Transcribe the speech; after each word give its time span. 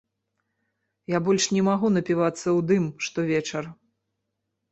Я 1.15 1.19
больш 1.27 1.43
не 1.57 1.61
магу 1.67 1.91
напівацца 1.97 2.43
ў 2.43 2.59
дым 2.71 2.83
штовечар. 3.09 3.63